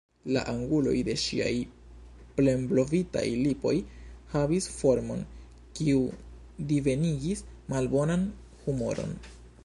La 0.35 0.41
anguloj 0.51 0.93
de 1.07 1.13
ŝiaj 1.23 1.49
plenblovitaj 2.37 3.23
lipoj 3.41 3.73
havis 4.31 4.69
formon, 4.77 5.21
kiu 5.81 5.99
divenigis 6.71 7.45
malbonan 7.75 8.25
humoron. 8.65 9.13